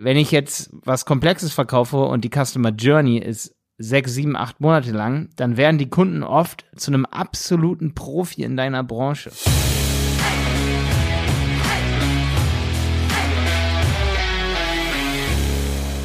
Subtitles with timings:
[0.00, 4.92] wenn ich jetzt was Komplexes verkaufe und die Customer Journey ist sechs, sieben, acht Monate
[4.92, 9.32] lang, dann werden die Kunden oft zu einem absoluten Profi in deiner Branche.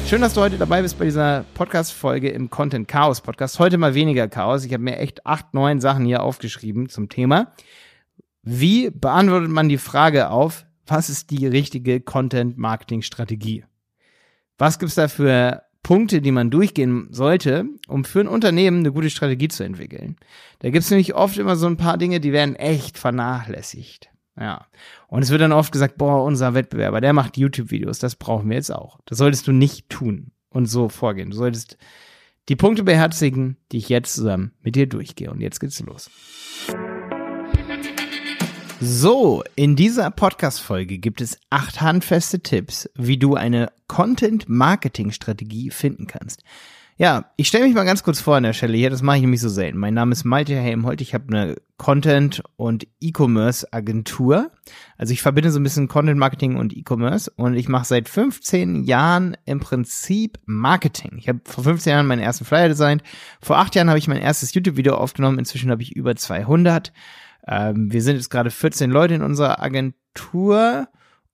[0.08, 3.60] Schön, dass du heute dabei bist bei dieser Podcast-Folge im Content Chaos Podcast.
[3.60, 4.64] Heute mal weniger Chaos.
[4.64, 7.52] Ich habe mir echt acht, neun Sachen hier aufgeschrieben zum Thema.
[8.42, 13.64] Wie beantwortet man die Frage auf, was ist die richtige Content-Marketing-Strategie?
[14.58, 19.10] Was gibt's da für Punkte, die man durchgehen sollte, um für ein Unternehmen eine gute
[19.10, 20.16] Strategie zu entwickeln?
[20.60, 24.10] Da gibt's nämlich oft immer so ein paar Dinge, die werden echt vernachlässigt.
[24.38, 24.66] Ja.
[25.08, 28.56] Und es wird dann oft gesagt, boah, unser Wettbewerber, der macht YouTube-Videos, das brauchen wir
[28.56, 28.98] jetzt auch.
[29.04, 31.30] Das solltest du nicht tun und so vorgehen.
[31.30, 31.76] Du solltest
[32.48, 35.30] die Punkte beherzigen, die ich jetzt zusammen mit dir durchgehe.
[35.30, 36.10] Und jetzt geht's los.
[38.86, 46.42] So, in dieser Podcast-Folge gibt es acht handfeste Tipps, wie du eine Content-Marketing-Strategie finden kannst.
[46.98, 49.22] Ja, ich stelle mich mal ganz kurz vor an der Stelle hier, das mache ich
[49.22, 49.78] nämlich so selten.
[49.78, 54.50] Mein Name ist Malte Helmholt, ich habe eine Content- und E-Commerce-Agentur.
[54.98, 59.34] Also ich verbinde so ein bisschen Content-Marketing und E-Commerce und ich mache seit 15 Jahren
[59.46, 61.12] im Prinzip Marketing.
[61.16, 63.02] Ich habe vor 15 Jahren meinen ersten Flyer designt,
[63.40, 66.92] vor acht Jahren habe ich mein erstes YouTube-Video aufgenommen, inzwischen habe ich über 200
[67.46, 70.88] ähm, wir sind jetzt gerade 14 Leute in unserer Agentur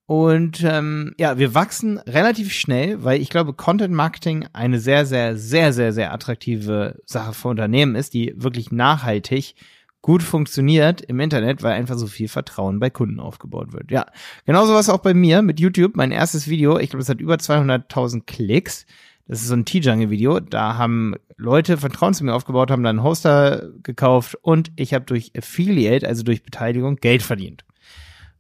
[0.06, 5.36] und ähm, ja, wir wachsen relativ schnell, weil ich glaube, Content Marketing eine sehr, sehr,
[5.36, 9.55] sehr, sehr, sehr attraktive Sache für Unternehmen ist, die wirklich nachhaltig
[10.03, 13.91] gut funktioniert im Internet, weil einfach so viel Vertrauen bei Kunden aufgebaut wird.
[13.91, 14.06] Ja,
[14.47, 15.94] genauso was auch bei mir mit YouTube.
[15.94, 18.86] Mein erstes Video, ich glaube, es hat über 200.000 Klicks.
[19.31, 20.41] Das ist so ein T-Jungle-Video.
[20.41, 25.05] Da haben Leute Vertrauen zu mir aufgebaut, haben dann einen Hoster gekauft und ich habe
[25.05, 27.64] durch Affiliate, also durch Beteiligung, Geld verdient.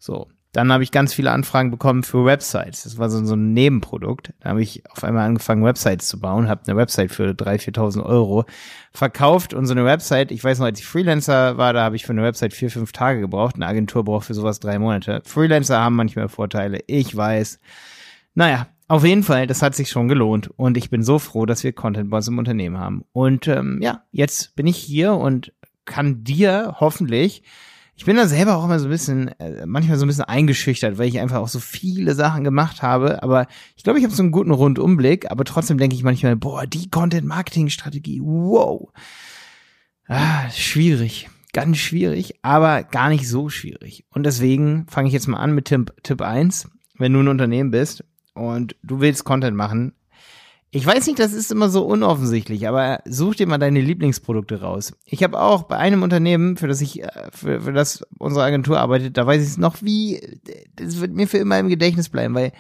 [0.00, 0.26] So.
[0.50, 2.82] Dann habe ich ganz viele Anfragen bekommen für Websites.
[2.82, 4.32] Das war so, so ein Nebenprodukt.
[4.40, 8.04] Da habe ich auf einmal angefangen, Websites zu bauen, habe eine Website für 3.000, 4.000
[8.04, 8.44] Euro
[8.92, 12.04] verkauft und so eine Website, ich weiß noch, als ich Freelancer war, da habe ich
[12.04, 13.54] für eine Website vier, fünf Tage gebraucht.
[13.54, 15.22] Eine Agentur braucht für sowas drei Monate.
[15.24, 17.60] Freelancer haben manchmal Vorteile, ich weiß.
[18.34, 21.62] Naja, auf jeden Fall, das hat sich schon gelohnt und ich bin so froh, dass
[21.62, 23.04] wir Content Boss im Unternehmen haben.
[23.12, 25.52] Und ähm, ja, jetzt bin ich hier und
[25.84, 27.44] kann dir hoffentlich,
[27.94, 30.98] ich bin da selber auch immer so ein bisschen, äh, manchmal so ein bisschen eingeschüchtert,
[30.98, 33.22] weil ich einfach auch so viele Sachen gemacht habe.
[33.22, 33.46] Aber
[33.76, 36.90] ich glaube, ich habe so einen guten Rundumblick, aber trotzdem denke ich manchmal, boah, die
[36.90, 38.88] Content-Marketing-Strategie, wow.
[40.08, 44.04] Ah, schwierig ganz schwierig, aber gar nicht so schwierig.
[44.10, 46.68] Und deswegen fange ich jetzt mal an mit Tipp, Tipp 1.
[46.96, 48.04] Wenn du ein Unternehmen bist
[48.40, 49.92] und du willst Content machen,
[50.72, 54.92] ich weiß nicht, das ist immer so unoffensichtlich, aber such dir mal deine Lieblingsprodukte raus.
[55.04, 58.78] Ich habe auch bei einem Unternehmen, für das ich, äh, für, für das unsere Agentur
[58.78, 60.40] arbeitet, da weiß ich es noch wie,
[60.76, 62.52] das wird mir für immer im Gedächtnis bleiben, weil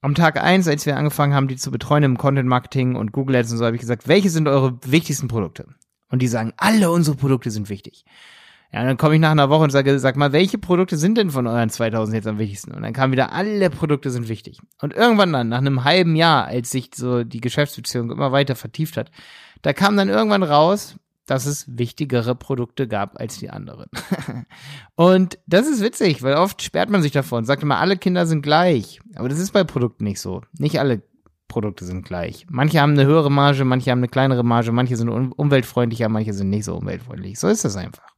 [0.00, 3.36] am Tag eins, als wir angefangen haben, die zu betreuen im Content Marketing und Google
[3.36, 5.66] Ads und so, habe ich gesagt, welche sind eure wichtigsten Produkte?
[6.10, 8.04] Und die sagen, alle unsere Produkte sind wichtig.
[8.72, 11.16] Ja, und dann komme ich nach einer Woche und sage, sag mal, welche Produkte sind
[11.16, 12.72] denn von euren 2000 jetzt am wichtigsten?
[12.72, 14.60] Und dann kam wieder, alle Produkte sind wichtig.
[14.82, 18.98] Und irgendwann dann, nach einem halben Jahr, als sich so die Geschäftsbeziehung immer weiter vertieft
[18.98, 19.10] hat,
[19.62, 23.88] da kam dann irgendwann raus, dass es wichtigere Produkte gab als die anderen.
[24.96, 28.26] und das ist witzig, weil oft sperrt man sich davor und sagt immer, alle Kinder
[28.26, 29.00] sind gleich.
[29.14, 30.42] Aber das ist bei Produkten nicht so.
[30.58, 31.02] Nicht alle
[31.46, 32.46] Produkte sind gleich.
[32.50, 36.50] Manche haben eine höhere Marge, manche haben eine kleinere Marge, manche sind umweltfreundlicher, manche sind
[36.50, 37.38] nicht so umweltfreundlich.
[37.38, 38.17] So ist das einfach.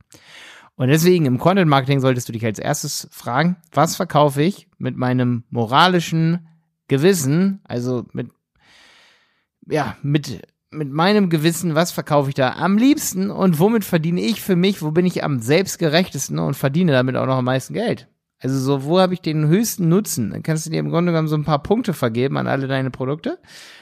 [0.81, 4.97] Und deswegen im Content Marketing solltest du dich als erstes fragen, was verkaufe ich mit
[4.97, 6.49] meinem moralischen
[6.89, 8.31] Gewissen, also mit,
[9.69, 14.41] ja, mit, mit meinem Gewissen, was verkaufe ich da am liebsten und womit verdiene ich
[14.41, 18.09] für mich, wo bin ich am selbstgerechtesten und verdiene damit auch noch am meisten Geld.
[18.39, 20.31] Also so, wo habe ich den höchsten Nutzen?
[20.31, 22.91] Dann kannst du dir im Grunde genommen so ein paar Punkte vergeben an alle deine
[22.91, 23.39] Produkte.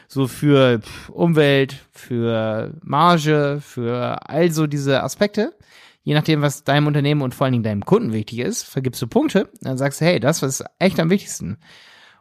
[0.08, 0.80] So für
[1.12, 5.52] Umwelt, für Marge, für also diese Aspekte
[6.08, 9.06] je nachdem, was deinem Unternehmen und vor allen Dingen deinem Kunden wichtig ist, vergibst du
[9.06, 11.58] Punkte, dann sagst du, hey, das ist echt am wichtigsten.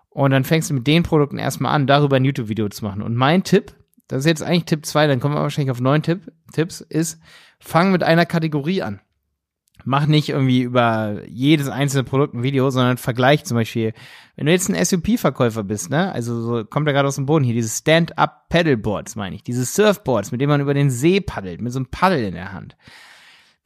[0.10, 3.02] Und dann fängst du mit den Produkten erstmal an, darüber ein YouTube-Video zu machen.
[3.02, 3.74] Und mein Tipp,
[4.10, 7.22] das ist jetzt eigentlich Tipp zwei, dann kommen wir wahrscheinlich auf neun Tipp, Tipps, ist,
[7.60, 9.00] fang mit einer Kategorie an.
[9.86, 13.94] Mach nicht irgendwie über jedes einzelne Produkt ein Video, sondern vergleich zum Beispiel,
[14.36, 17.46] wenn du jetzt ein SUP-Verkäufer bist, ne, also so kommt er gerade aus dem Boden
[17.46, 21.72] hier, diese Stand-Up-Paddleboards, meine ich, diese Surfboards, mit denen man über den See paddelt, mit
[21.72, 22.76] so einem Paddel in der Hand.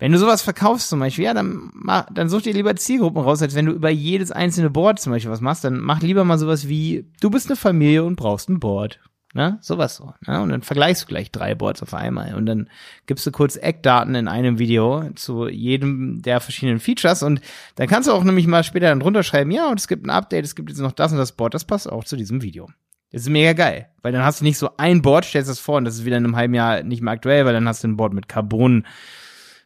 [0.01, 3.43] Wenn du sowas verkaufst zum Beispiel, ja, dann, mach, dann such dir lieber Zielgruppen raus,
[3.43, 5.63] als wenn du über jedes einzelne Board zum Beispiel was machst.
[5.63, 8.99] Dann mach lieber mal sowas wie, du bist eine Familie und brauchst ein Board.
[9.35, 9.59] Ne?
[9.61, 10.11] Sowas so.
[10.25, 10.41] Ne?
[10.41, 12.33] Und dann vergleichst du gleich drei Boards auf einmal.
[12.33, 12.67] Und dann
[13.05, 17.21] gibst du kurz Eckdaten in einem Video zu jedem der verschiedenen Features.
[17.21, 17.39] Und
[17.75, 20.09] dann kannst du auch nämlich mal später dann drunter schreiben, ja, und es gibt ein
[20.09, 22.67] Update, es gibt jetzt noch das und das Board, das passt auch zu diesem Video.
[23.11, 25.77] Das ist mega geil, weil dann hast du nicht so ein Board, stellst das vor
[25.77, 27.87] und das ist wieder in einem halben Jahr nicht mehr aktuell, weil dann hast du
[27.87, 28.27] ein Board mit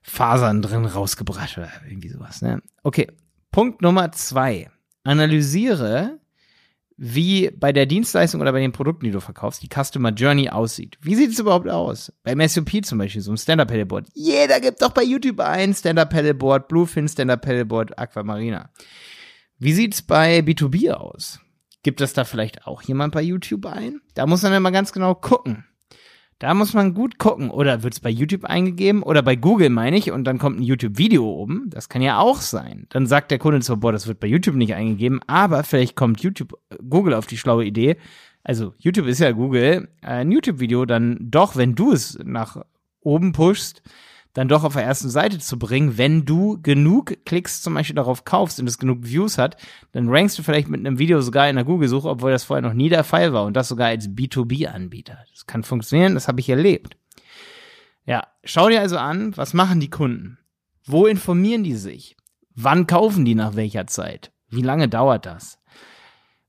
[0.05, 2.41] Carbonfasern drin rausgebracht oder irgendwie sowas.
[2.41, 2.61] Ne?
[2.83, 3.07] Okay,
[3.51, 4.69] Punkt Nummer zwei.
[5.03, 6.19] Analysiere,
[6.97, 10.97] wie bei der Dienstleistung oder bei den Produkten, die du verkaufst, die Customer Journey aussieht.
[11.01, 12.11] Wie sieht es überhaupt aus?
[12.23, 14.07] Beim SUP zum Beispiel, so ein Stand-Up-Paddleboard.
[14.13, 18.69] Jeder gibt doch bei YouTube ein Stand-Up-Paddleboard, Bluefin Stand-Up-Paddleboard, Aquamarina.
[19.59, 21.39] Wie sieht's bei B2B aus?
[21.83, 24.01] Gibt es da vielleicht auch jemand bei YouTube ein?
[24.15, 25.65] Da muss man immer ganz genau gucken.
[26.39, 27.49] Da muss man gut gucken.
[27.49, 30.63] Oder wird es bei YouTube eingegeben oder bei Google, meine ich, und dann kommt ein
[30.63, 31.69] YouTube-Video oben.
[31.69, 32.87] Das kann ja auch sein.
[32.89, 36.21] Dann sagt der Kunde zwar, boah, das wird bei YouTube nicht eingegeben, aber vielleicht kommt
[36.21, 36.53] YouTube,
[36.89, 37.97] Google auf die schlaue Idee.
[38.43, 42.63] Also YouTube ist ja Google, ein YouTube-Video dann doch, wenn du es nach
[43.01, 43.81] oben pushst,
[44.35, 45.97] dann doch auf der ersten Seite zu bringen.
[45.97, 49.55] Wenn du genug Klicks zum Beispiel darauf kaufst und es genug Views hat,
[49.93, 52.73] dann rankst du vielleicht mit einem Video sogar in der Google-Suche, obwohl das vorher noch
[52.73, 55.19] nie der Fall war und das sogar als B2B-Anbieter.
[55.31, 56.97] Das kann funktionieren, das habe ich erlebt.
[58.05, 60.37] Ja, schau dir also an, was machen die Kunden?
[60.83, 62.17] Wo informieren die sich?
[62.53, 64.33] Wann kaufen die nach welcher Zeit?
[64.49, 65.59] Wie lange dauert das?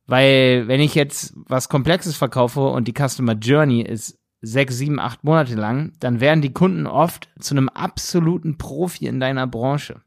[0.06, 5.24] Weil wenn ich jetzt was Komplexes verkaufe und die Customer Journey ist sechs, sieben, acht
[5.24, 10.02] Monate lang, dann werden die Kunden oft zu einem absoluten Profi in deiner Branche.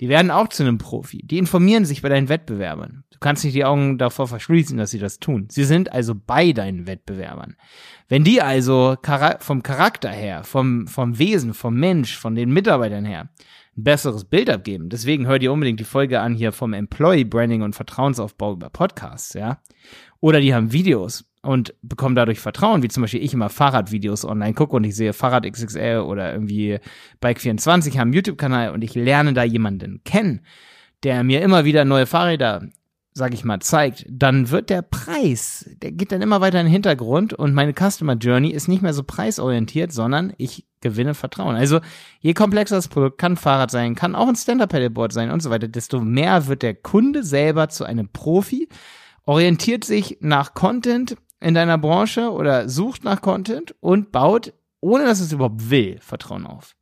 [0.00, 1.18] Die werden auch zu einem Profi.
[1.24, 3.04] Die informieren sich bei deinen Wettbewerbern.
[3.10, 5.48] Du kannst nicht die Augen davor verschließen, dass sie das tun.
[5.50, 7.56] Sie sind also bei deinen Wettbewerbern.
[8.08, 8.96] Wenn die also
[9.40, 13.28] vom Charakter her, vom, vom Wesen, vom Mensch, von den Mitarbeitern her
[13.80, 17.62] ein besseres Bild abgeben, deswegen hör dir unbedingt die Folge an hier vom Employee Branding
[17.62, 19.60] und Vertrauensaufbau über Podcasts, ja.
[20.20, 24.54] Oder die haben Videos, und bekomme dadurch Vertrauen, wie zum Beispiel ich immer Fahrradvideos online
[24.54, 26.78] gucke und ich sehe Fahrrad XXL oder irgendwie
[27.22, 30.42] Bike24 haben YouTube-Kanal und ich lerne da jemanden kennen,
[31.02, 32.68] der mir immer wieder neue Fahrräder,
[33.14, 36.72] sag ich mal, zeigt, dann wird der Preis, der geht dann immer weiter in den
[36.72, 41.56] Hintergrund und meine Customer Journey ist nicht mehr so preisorientiert, sondern ich gewinne Vertrauen.
[41.56, 41.80] Also
[42.20, 45.68] je komplexer das Produkt kann Fahrrad sein, kann auch ein Stand-Up-Paddleboard sein und so weiter,
[45.68, 48.68] desto mehr wird der Kunde selber zu einem Profi,
[49.24, 55.20] orientiert sich nach Content, in deiner Branche oder sucht nach Content und baut, ohne dass
[55.20, 56.76] es überhaupt will, Vertrauen auf.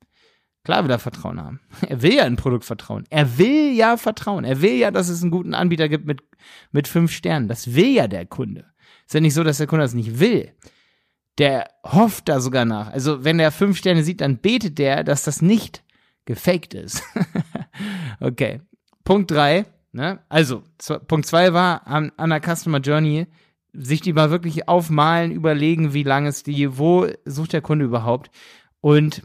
[0.64, 1.60] Klar will er Vertrauen haben.
[1.88, 3.04] Er will ja ein Produkt vertrauen.
[3.08, 4.44] Er will ja Vertrauen.
[4.44, 6.20] Er will ja, dass es einen guten Anbieter gibt mit,
[6.72, 7.48] mit fünf Sternen.
[7.48, 8.66] Das will ja der Kunde.
[9.06, 10.52] Ist ja nicht so, dass der Kunde das nicht will.
[11.38, 12.93] Der hofft da sogar nach.
[12.93, 15.85] Also, wenn er fünf Sterne sieht, dann betet der, dass das nicht
[16.25, 17.02] gefaked ist.
[18.20, 18.61] okay.
[19.05, 19.64] Punkt drei.
[19.93, 20.19] Ne?
[20.29, 20.62] Also,
[21.06, 23.26] Punkt zwei war an, an der Customer Journey
[23.73, 28.31] sich die mal wirklich aufmalen, überlegen, wie lang ist die, wo sucht der Kunde überhaupt
[28.81, 29.23] und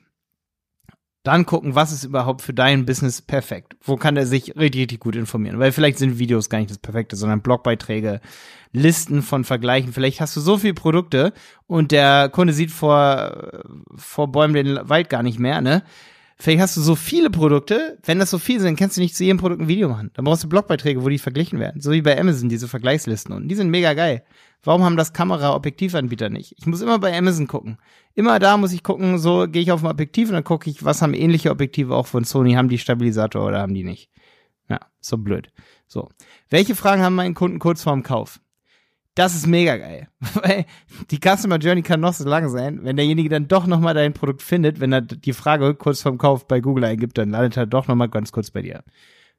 [1.24, 3.78] dann gucken, was ist überhaupt für dein Business perfekt.
[3.82, 5.58] Wo kann er sich richtig, richtig gut informieren?
[5.58, 8.20] Weil vielleicht sind Videos gar nicht das Perfekte, sondern Blogbeiträge,
[8.74, 9.94] Listen von Vergleichen.
[9.94, 11.32] Vielleicht hast du so viele Produkte
[11.66, 13.64] und der Kunde sieht vor,
[13.96, 15.84] vor Bäumen den Wald gar nicht mehr, ne?
[16.38, 19.24] Vielleicht hast du so viele Produkte, wenn das so viele sind, kannst du nicht zu
[19.24, 20.12] jedem Produkt ein Video machen.
[20.14, 21.82] Dann brauchst du Blogbeiträge, wo die verglichen werden.
[21.82, 23.34] So wie bei Amazon, diese Vergleichslisten.
[23.34, 24.24] Und die sind mega geil.
[24.64, 26.56] Warum haben das Kamera-Objektivanbieter nicht?
[26.58, 27.78] Ich muss immer bei Amazon gucken.
[28.16, 30.84] Immer da muss ich gucken, so gehe ich auf ein Objektiv und dann gucke ich,
[30.84, 34.10] was haben ähnliche Objektive auch von Sony, haben die Stabilisator oder haben die nicht?
[34.70, 35.52] Ja, so blöd.
[35.88, 36.10] So.
[36.50, 38.40] Welche Fragen haben meine Kunden kurz vorm Kauf?
[39.16, 40.08] Das ist mega geil.
[40.34, 40.66] Weil
[41.12, 42.84] die Customer Journey kann noch so lang sein.
[42.84, 46.48] Wenn derjenige dann doch nochmal dein Produkt findet, wenn er die Frage kurz vorm Kauf
[46.48, 48.84] bei Google eingibt, dann landet er doch nochmal ganz kurz bei dir.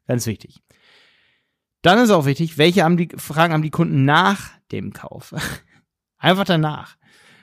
[0.06, 0.62] Ganz wichtig.
[1.82, 5.34] Dann ist auch wichtig, welche haben die, Fragen haben die Kunden nach dem Kauf?
[6.18, 6.96] Einfach danach.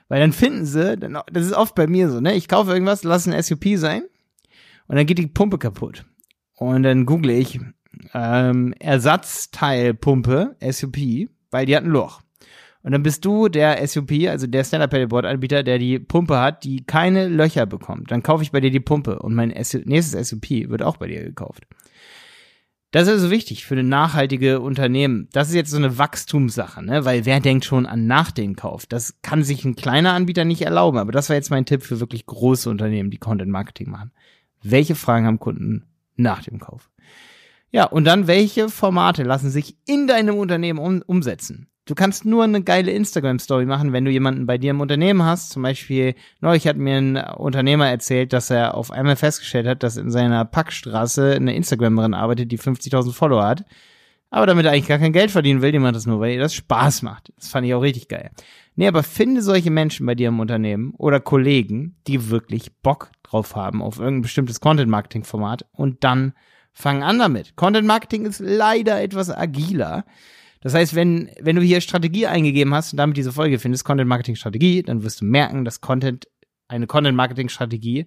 [0.07, 2.33] Weil dann finden sie, das ist oft bei mir so, ne?
[2.33, 4.03] Ich kaufe irgendwas, lass ein SUP sein
[4.87, 6.05] und dann geht die Pumpe kaputt.
[6.55, 7.59] Und dann google ich
[8.13, 10.97] ähm, Ersatzteilpumpe, SUP,
[11.51, 12.21] weil die hat ein Loch.
[12.83, 17.27] Und dann bist du der SUP, also der Stand-Up-Paddleboard-Anbieter, der die Pumpe hat, die keine
[17.27, 18.09] Löcher bekommt.
[18.09, 21.23] Dann kaufe ich bei dir die Pumpe und mein nächstes SUP wird auch bei dir
[21.23, 21.67] gekauft.
[22.91, 25.29] Das ist also wichtig für eine nachhaltige Unternehmen.
[25.31, 27.05] Das ist jetzt so eine Wachstumssache, ne?
[27.05, 28.85] Weil wer denkt schon an nach dem Kauf?
[28.85, 30.97] Das kann sich ein kleiner Anbieter nicht erlauben.
[30.97, 34.11] Aber das war jetzt mein Tipp für wirklich große Unternehmen, die Content Marketing machen.
[34.61, 35.85] Welche Fragen haben Kunden
[36.17, 36.89] nach dem Kauf?
[37.71, 41.67] Ja, und dann welche Formate lassen sich in deinem Unternehmen um, umsetzen?
[41.85, 45.49] Du kannst nur eine geile Instagram-Story machen, wenn du jemanden bei dir im Unternehmen hast.
[45.49, 49.97] Zum Beispiel, neulich hat mir ein Unternehmer erzählt, dass er auf einmal festgestellt hat, dass
[49.97, 53.65] in seiner Packstraße eine Instagramerin arbeitet, die 50.000 Follower hat.
[54.29, 56.39] Aber damit er eigentlich gar kein Geld verdienen will, die macht das nur, weil ihr
[56.39, 57.33] das Spaß macht.
[57.35, 58.31] Das fand ich auch richtig geil.
[58.75, 63.55] Nee, aber finde solche Menschen bei dir im Unternehmen oder Kollegen, die wirklich Bock drauf
[63.55, 66.33] haben auf irgendein bestimmtes Content-Marketing-Format und dann
[66.73, 67.55] fang an damit.
[67.55, 70.05] Content Marketing ist leider etwas agiler.
[70.61, 74.07] Das heißt, wenn, wenn du hier Strategie eingegeben hast und damit diese Folge findest, Content
[74.07, 76.27] Marketing Strategie, dann wirst du merken, dass Content,
[76.67, 78.05] eine Content Marketing Strategie,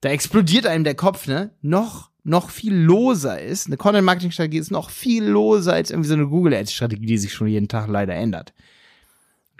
[0.00, 3.66] da explodiert einem der Kopf, ne, noch, noch viel loser ist.
[3.66, 7.06] Eine Content Marketing Strategie ist noch viel loser als irgendwie so eine Google Ads Strategie,
[7.06, 8.54] die sich schon jeden Tag leider ändert.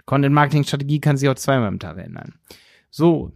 [0.05, 2.33] Content Marketing Strategie kann sich auch zweimal am Tag ändern.
[2.89, 3.31] So.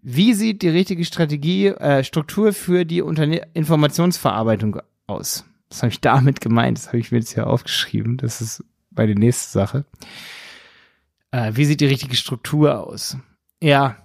[0.00, 5.44] Wie sieht die richtige Strategie, äh, Struktur für die Unterne Informationsverarbeitung aus?
[5.70, 6.78] Was habe ich damit gemeint?
[6.78, 8.16] Das habe ich mir jetzt hier aufgeschrieben.
[8.16, 9.84] Das ist meine nächste Sache.
[11.30, 13.16] Äh, wie sieht die richtige Struktur aus?
[13.60, 13.96] Ja,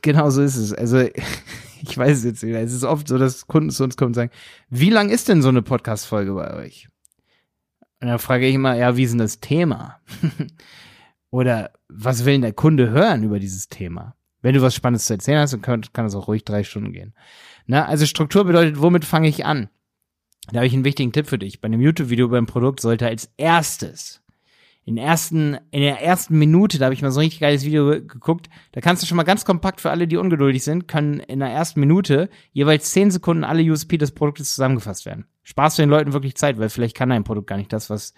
[0.00, 0.72] genau so ist es.
[0.72, 1.00] Also
[1.82, 2.54] ich weiß es jetzt nicht.
[2.54, 4.30] Es ist oft so, dass Kunden zu uns kommen und sagen,
[4.70, 6.88] wie lang ist denn so eine Podcast-Folge bei euch?
[8.00, 10.00] Und dann frage ich immer, ja, wie ist denn das Thema?
[11.30, 14.14] Oder was will denn der Kunde hören über dieses Thema?
[14.42, 16.92] Wenn du was Spannendes zu erzählen hast, dann kann, kann es auch ruhig drei Stunden
[16.92, 17.14] gehen.
[17.66, 19.68] Na, also Struktur bedeutet, womit fange ich an?
[20.50, 21.60] Da habe ich einen wichtigen Tipp für dich.
[21.60, 24.22] Bei einem YouTube-Video beim Produkt sollte als erstes
[24.84, 27.86] in, ersten, in der ersten Minute, da habe ich mal so ein richtig geiles Video
[27.90, 31.38] geguckt, da kannst du schon mal ganz kompakt für alle, die ungeduldig sind, können in
[31.38, 35.26] der ersten Minute jeweils zehn Sekunden alle USP des Produktes zusammengefasst werden.
[35.44, 38.14] Spaß für den Leuten wirklich Zeit, weil vielleicht kann dein Produkt gar nicht das, was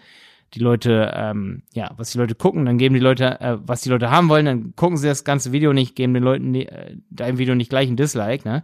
[0.54, 3.88] die Leute, ähm, ja, was die Leute gucken, dann geben die Leute, äh, was die
[3.88, 7.38] Leute haben wollen, dann gucken sie das ganze Video nicht, geben den Leuten äh, dein
[7.38, 8.62] Video nicht gleich ein Dislike, ne?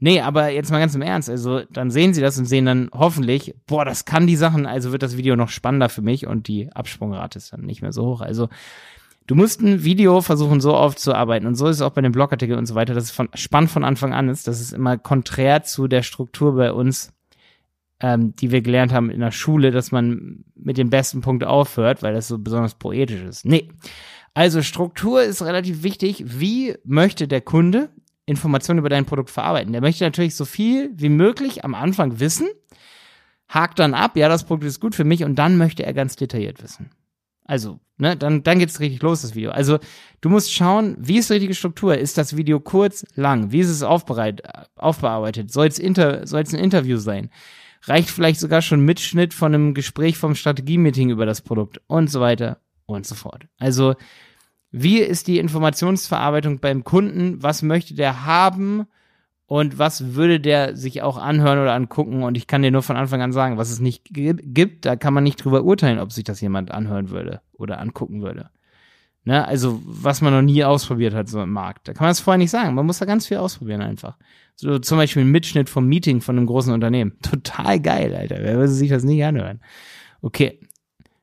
[0.00, 2.88] Nee, aber jetzt mal ganz im Ernst, also dann sehen sie das und sehen dann
[2.92, 6.46] hoffentlich, boah, das kann die Sachen, also wird das Video noch spannender für mich und
[6.46, 8.20] die Absprungrate ist dann nicht mehr so hoch.
[8.20, 8.48] Also
[9.26, 12.60] du musst ein Video versuchen, so aufzuarbeiten und so ist es auch bei den Blogartikeln
[12.60, 15.64] und so weiter, dass es von, spannend von Anfang an ist, dass es immer konträr
[15.64, 17.12] zu der Struktur bei uns,
[18.00, 22.02] ähm, die wir gelernt haben in der Schule, dass man mit dem besten Punkt aufhört,
[22.02, 23.44] weil das so besonders poetisch ist.
[23.44, 23.68] Nee.
[24.34, 26.24] Also Struktur ist relativ wichtig.
[26.26, 27.90] Wie möchte der Kunde
[28.28, 29.72] Informationen über dein Produkt verarbeiten.
[29.72, 32.46] Der möchte natürlich so viel wie möglich am Anfang wissen,
[33.48, 36.14] hakt dann ab, ja, das Produkt ist gut für mich und dann möchte er ganz
[36.14, 36.90] detailliert wissen.
[37.46, 39.50] Also, ne, dann, dann geht's richtig los, das Video.
[39.50, 39.78] Also,
[40.20, 41.96] du musst schauen, wie ist die richtige Struktur?
[41.96, 43.50] Ist das Video kurz, lang?
[43.50, 44.42] Wie ist es aufbereit,
[44.76, 45.50] aufbearbeitet?
[45.50, 47.30] Soll es inter, soll es ein Interview sein?
[47.82, 52.20] Reicht vielleicht sogar schon Mitschnitt von einem Gespräch vom Strategie-Meeting über das Produkt und so
[52.20, 53.46] weiter und so fort.
[53.58, 53.94] Also,
[54.70, 57.42] wie ist die Informationsverarbeitung beim Kunden?
[57.42, 58.86] Was möchte der haben?
[59.46, 62.22] Und was würde der sich auch anhören oder angucken?
[62.22, 65.14] Und ich kann dir nur von Anfang an sagen, was es nicht gibt, da kann
[65.14, 68.50] man nicht drüber urteilen, ob sich das jemand anhören würde oder angucken würde.
[69.24, 69.46] Ne?
[69.46, 71.88] Also, was man noch nie ausprobiert hat, so im Markt.
[71.88, 72.74] Da kann man es vorher nicht sagen.
[72.74, 74.18] Man muss da ganz viel ausprobieren einfach.
[74.60, 77.16] So zum Beispiel ein Mitschnitt vom Meeting von einem großen Unternehmen.
[77.22, 78.38] Total geil, Alter.
[78.40, 79.60] Wer würde sich das nicht anhören?
[80.20, 80.58] Okay,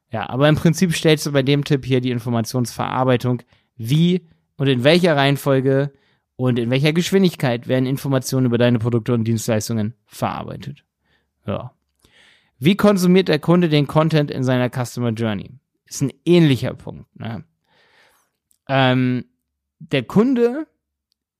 [0.10, 3.42] ja, aber im Prinzip stellst du bei dem Tipp hier die Informationsverarbeitung,
[3.75, 4.25] wie
[4.56, 5.92] und in welcher Reihenfolge
[6.38, 10.86] und in welcher Geschwindigkeit werden Informationen über deine Produkte und Dienstleistungen verarbeitet.
[11.46, 11.74] Ja.
[12.58, 15.51] Wie konsumiert der Kunde den Content in seiner Customer Journey?
[15.86, 17.13] Ist ein ähnlicher Punkt.
[17.20, 17.44] Ne?
[18.70, 19.25] Ähm,
[19.80, 20.68] der Kunde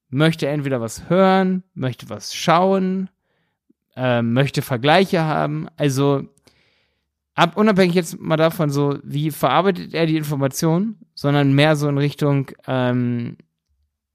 [0.10, 3.10] möchte entweder was hören, möchte was schauen,
[3.96, 5.68] äh, möchte Vergleiche haben.
[5.78, 6.28] Also
[7.34, 11.98] ab, unabhängig jetzt mal davon, so wie verarbeitet er die Information, sondern mehr so in
[11.98, 13.38] Richtung, ähm,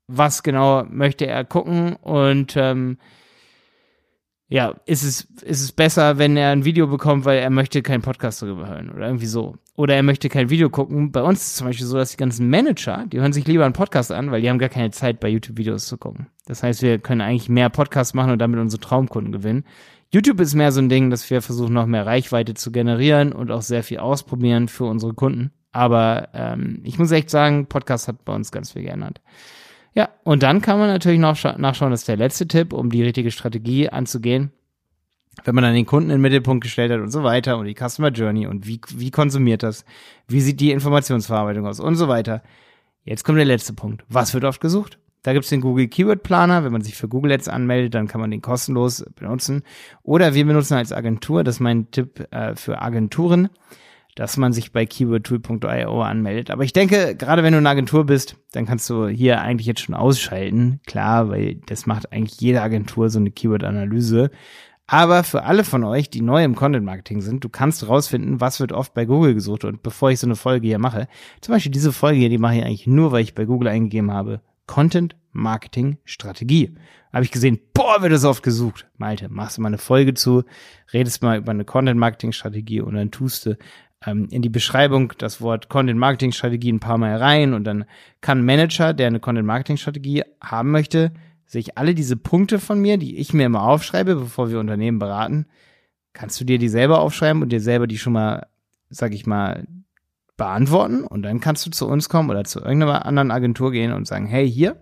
[0.07, 2.99] was genau möchte er gucken und ähm,
[4.53, 8.03] ja, ist es, ist es besser, wenn er ein Video bekommt, weil er möchte keinen
[8.03, 9.55] Podcast darüber hören oder irgendwie so.
[9.77, 11.13] Oder er möchte kein Video gucken.
[11.13, 13.65] Bei uns ist es zum Beispiel so, dass die ganzen Manager, die hören sich lieber
[13.65, 16.27] einen Podcast an, weil die haben gar keine Zeit, bei YouTube-Videos zu gucken.
[16.47, 19.65] Das heißt, wir können eigentlich mehr Podcasts machen und damit unsere Traumkunden gewinnen.
[20.13, 23.53] YouTube ist mehr so ein Ding, dass wir versuchen, noch mehr Reichweite zu generieren und
[23.53, 25.53] auch sehr viel ausprobieren für unsere Kunden.
[25.71, 29.21] Aber ähm, ich muss echt sagen, Podcast hat bei uns ganz viel geändert.
[29.95, 33.03] Ja, und dann kann man natürlich noch nachschauen, das ist der letzte Tipp, um die
[33.03, 34.53] richtige Strategie anzugehen.
[35.45, 37.75] Wenn man dann den Kunden in den Mittelpunkt gestellt hat und so weiter und die
[37.75, 39.85] Customer Journey und wie, wie konsumiert das,
[40.29, 42.43] wie sieht die Informationsverarbeitung aus und so weiter.
[43.05, 44.05] Jetzt kommt der letzte Punkt.
[44.09, 44.99] Was wird oft gesucht?
[45.23, 46.65] Da gibt's den Google Keyword Planer.
[46.65, 49.63] Wenn man sich für Google Ads anmeldet, dann kann man den kostenlos benutzen.
[50.03, 53.49] Oder wir benutzen als Agentur, das ist mein Tipp äh, für Agenturen,
[54.15, 56.51] dass man sich bei keywordtool.io anmeldet.
[56.51, 59.81] Aber ich denke, gerade wenn du eine Agentur bist, dann kannst du hier eigentlich jetzt
[59.81, 60.81] schon ausschalten.
[60.87, 64.31] Klar, weil das macht eigentlich jede Agentur so eine Keyword-Analyse.
[64.87, 68.59] Aber für alle von euch, die neu im Content Marketing sind, du kannst rausfinden, was
[68.59, 69.65] wird oft bei Google gesucht.
[69.65, 71.07] Und bevor ich so eine Folge hier mache,
[71.41, 74.11] zum Beispiel diese Folge hier, die mache ich eigentlich nur, weil ich bei Google eingegeben
[74.11, 76.75] habe, Content Marketing Strategie.
[77.13, 78.89] Habe ich gesehen, boah, wird das oft gesucht.
[78.97, 80.45] Malte, machst du mal eine Folge zu,
[80.93, 83.59] redest mal über eine Content Marketing Strategie und dann tust du
[84.07, 87.85] ähm, in die Beschreibung das Wort Content Marketing Strategie ein paar Mal rein und dann
[88.21, 91.13] kann Manager, der eine Content Marketing Strategie haben möchte,
[91.47, 95.47] sich alle diese Punkte von mir, die ich mir immer aufschreibe, bevor wir Unternehmen beraten,
[96.13, 98.47] kannst du dir die selber aufschreiben und dir selber die schon mal
[98.91, 99.67] sag ich mal,
[100.37, 101.05] beantworten?
[101.05, 104.27] Und dann kannst du zu uns kommen oder zu irgendeiner anderen Agentur gehen und sagen,
[104.27, 104.77] hey, hier,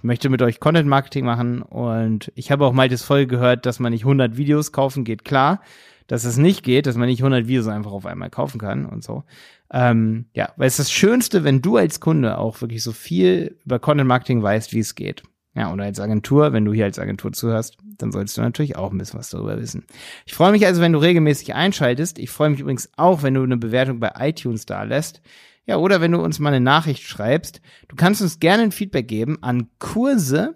[0.00, 3.66] ich möchte mit euch Content Marketing machen und ich habe auch mal das voll gehört,
[3.66, 5.60] dass man nicht 100 Videos kaufen geht, klar,
[6.06, 9.04] dass es nicht geht, dass man nicht 100 Videos einfach auf einmal kaufen kann und
[9.04, 9.24] so.
[9.70, 13.58] Ähm, ja, weil es ist das Schönste, wenn du als Kunde auch wirklich so viel
[13.66, 15.22] über Content Marketing weißt, wie es geht.
[15.54, 18.92] Ja, oder als Agentur, wenn du hier als Agentur zuhörst, dann solltest du natürlich auch
[18.92, 19.84] ein bisschen was darüber wissen.
[20.24, 22.18] Ich freue mich also, wenn du regelmäßig einschaltest.
[22.18, 25.20] Ich freue mich übrigens auch, wenn du eine Bewertung bei iTunes da lässt.
[25.66, 27.60] Ja, oder wenn du uns mal eine Nachricht schreibst.
[27.88, 30.54] Du kannst uns gerne ein Feedback geben an kurse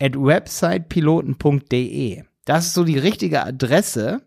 [0.00, 2.24] at websitepiloten.de.
[2.44, 4.22] Das ist so die richtige Adresse,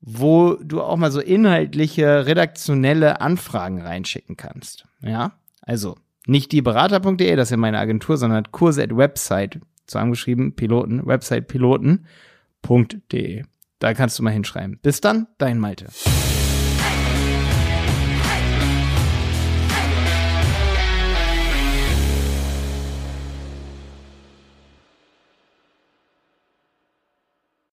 [0.00, 4.86] wo du auch mal so inhaltliche, redaktionelle Anfragen reinschicken kannst.
[5.02, 10.54] Ja, also nicht die Berater.de, das ist ja meine Agentur, sondern Kurse at Website, zusammengeschrieben,
[10.54, 13.44] Piloten, Website piloten.de.
[13.78, 14.78] Da kannst du mal hinschreiben.
[14.82, 15.86] Bis dann, dein Malte.